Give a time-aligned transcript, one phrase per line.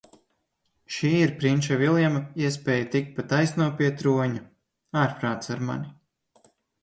[0.93, 4.41] Šī ir prinča Viljama iespēja tikt pa taisno pie troņa.
[5.03, 6.49] Ārprāts ar mani.